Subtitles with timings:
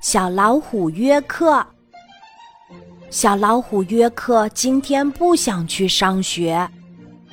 [0.00, 1.64] 小老虎约克。
[3.10, 6.68] 小老虎约克今天不想去上学，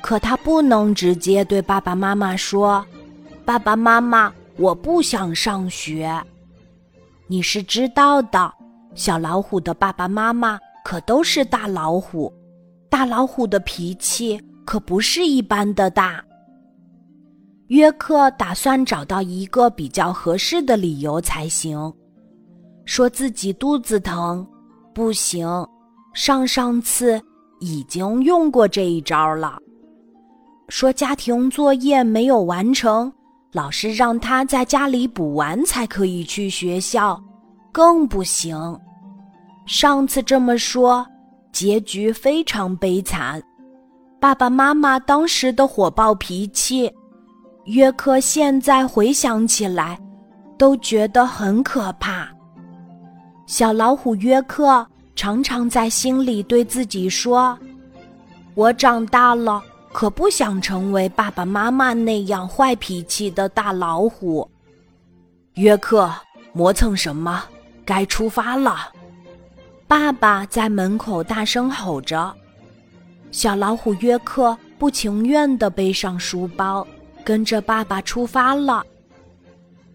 [0.00, 2.84] 可他不能直接对爸爸妈妈说
[3.44, 6.10] ：“爸爸妈妈，我不想上学。”
[7.28, 8.52] 你是知道的，
[8.94, 12.32] 小老虎的爸爸妈妈可都是大老虎，
[12.88, 16.22] 大老虎的脾气可不是一般的大。
[17.68, 21.92] 约克打算找到一个比较合适的理由才行，
[22.86, 24.46] 说自己肚子疼，
[24.94, 25.46] 不行，
[26.14, 27.20] 上上次
[27.60, 29.58] 已经用过这一招了。
[30.68, 33.12] 说家庭作业没有完成，
[33.52, 37.20] 老师让他在家里补完才可以去学校，
[37.72, 38.56] 更不行。
[39.66, 41.04] 上次这么说，
[41.52, 43.42] 结局非常悲惨，
[44.20, 46.90] 爸爸妈妈当时的火爆脾气。
[47.64, 49.98] 约克现在回想起来，
[50.56, 52.28] 都觉得很可怕。
[53.46, 57.58] 小老虎约克常常在心里对自己说
[58.54, 64.48] ：“我长大了，可不想成为爸爸妈妈那样坏脾气的大老虎。”
[65.54, 66.12] 约克
[66.52, 67.42] 磨蹭什么？
[67.84, 68.76] 该出发了！
[69.86, 72.34] 爸爸在门口大声吼着。
[73.30, 76.86] 小老虎约克不情愿地背上书包。
[77.24, 78.84] 跟着爸爸出发了。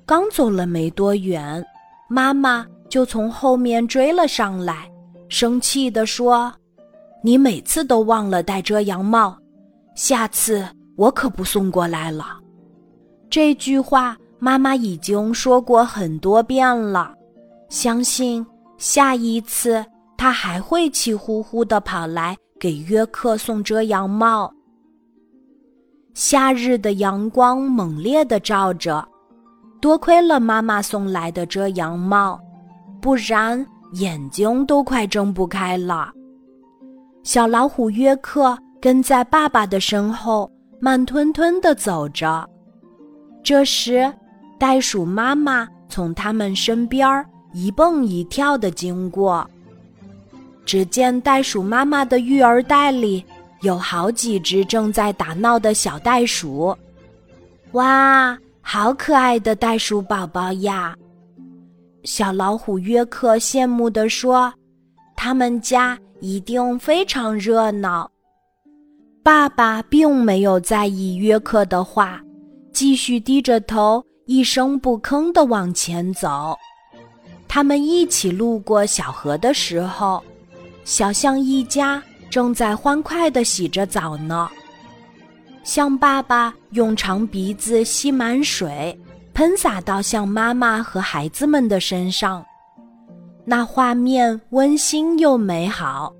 [0.06, 1.66] 刚走了没多远，
[2.10, 4.92] 妈妈就从后面追了上来，
[5.30, 6.54] 生气地说
[7.24, 9.38] ：“你每次都忘了戴遮阳帽，
[9.96, 12.38] 下次我可不送过来了。”
[13.32, 17.14] 这句话妈妈已经说过很多遍了，
[17.70, 18.46] 相信
[18.78, 19.86] 下一次
[20.18, 24.54] 他还会气呼呼地跑来给约克送遮阳帽。
[26.14, 29.08] 夏日的阳光猛烈地照着，
[29.80, 32.38] 多亏了妈妈送来的遮阳帽，
[33.02, 36.12] 不然眼睛都快睁不开了。
[37.24, 42.48] 小老虎约克跟在爸爸的身后，慢吞吞地走着。
[43.44, 44.12] 这时，
[44.60, 49.46] 袋鼠妈妈从他们身边一蹦一跳地经过。
[50.66, 53.26] 只见袋鼠妈妈的育儿袋里。
[53.62, 56.76] 有好几只正在打闹的小袋鼠，
[57.74, 60.96] 哇，好可爱的袋鼠宝宝呀！
[62.04, 64.54] 小老虎约克羡慕地说
[65.16, 68.10] ：“他们家一定非常热闹。”
[69.24, 72.22] 爸爸并没有在意约克的话，
[72.74, 76.58] 继续低着头，一声不吭地往前走。
[77.48, 80.24] 他们一起路过小河的时候，
[80.84, 82.02] 小象一家。
[82.32, 84.50] 正在欢快地洗着澡呢。
[85.66, 88.98] 象爸爸用长鼻子吸满水，
[89.34, 92.46] 喷洒到象妈妈和孩子们的身上，
[93.46, 96.14] 那画面温馨又美好。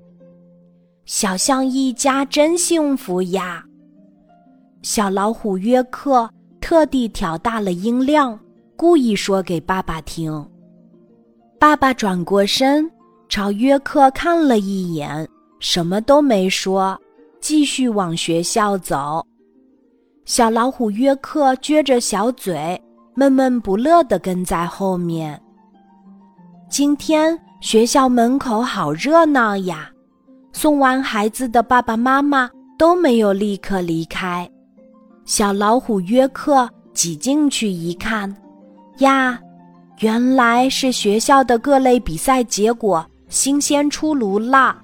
[1.04, 3.64] 小象一家真幸福呀！
[4.82, 6.28] 小老虎约克
[6.60, 8.38] 特地调大了音量，
[8.76, 10.48] 故意说给爸爸听。
[11.58, 12.90] 爸爸转过身，
[13.28, 15.28] 朝约克看了一眼。
[15.60, 17.00] 什么都没说，
[17.40, 19.24] 继续往学校走。
[20.24, 22.80] 小老虎约克撅着小嘴，
[23.14, 25.38] 闷闷不乐地跟在后面。
[26.70, 29.90] 今天学校门口好热闹呀！
[30.52, 34.48] 送完孩子的爸爸妈妈都没有立刻离开。
[35.26, 38.34] 小老虎约克挤进去一看，
[38.98, 39.38] 呀，
[40.00, 44.76] 原来是学校的各类比赛结果新鲜出炉了。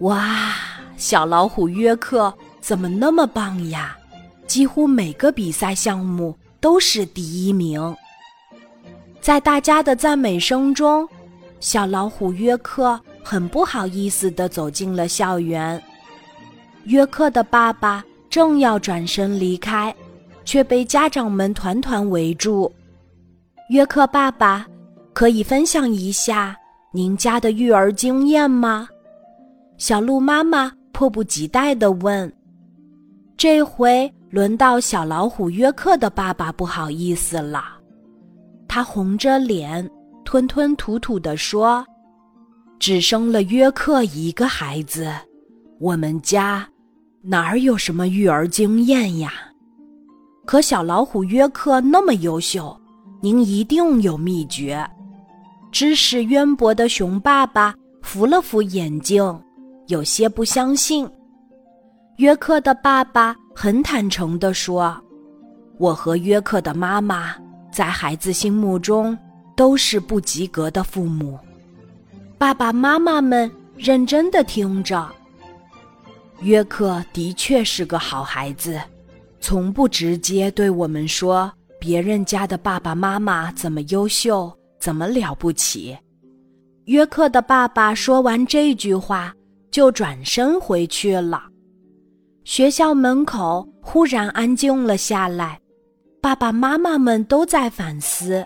[0.00, 0.54] 哇，
[0.96, 3.96] 小老虎约克怎么那么棒呀？
[4.48, 7.96] 几乎每个比赛项目都是第一名。
[9.20, 11.08] 在大家的赞美声中，
[11.58, 15.82] 小老虎约克很不好意思地走进了校园。
[16.84, 19.94] 约克的爸爸正要转身离开，
[20.44, 22.72] 却被家长们团团围住。
[23.68, 24.66] 约克爸爸，
[25.12, 26.56] 可以分享一下
[26.92, 28.88] 您家的育儿经验吗？
[29.76, 32.32] 小鹿妈妈迫不及待地问
[33.36, 37.64] ：“这回轮到小老虎约克的爸爸不好意思了。”
[38.66, 39.88] 他红着脸，
[40.24, 41.84] 吞吞吐吐地说
[42.78, 45.12] ：“只生了约克一个孩子，
[45.80, 46.66] 我们家
[47.20, 49.32] 哪儿有什么育儿经验呀？
[50.46, 52.74] 可小老虎约克那么优秀，
[53.20, 54.88] 您一定有秘诀。”
[55.72, 59.22] 知识渊博的熊爸爸扶了扶眼镜。
[59.86, 61.08] 有些不相信，
[62.18, 64.98] 约克的爸爸很坦诚地说
[65.76, 67.34] ：“我和约克的妈妈
[67.70, 69.14] 在孩子心目中
[69.54, 71.38] 都是不及格的父母。
[72.38, 75.06] 爸爸妈妈们认真的听着。
[76.40, 78.80] 约克的确是个好孩子，
[79.42, 85.94] 从不直接对我们说别人家的爸爸妈妈怎么优秀，怎么了不起。
[86.86, 89.34] 约克的爸爸说完这句话，
[89.70, 91.49] 就转身回去了。
[92.44, 95.60] 学校门口忽然安静了下来，
[96.20, 98.44] 爸爸妈妈们都在反思，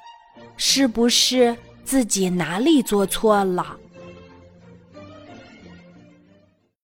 [0.56, 3.76] 是不是自己哪里做错了。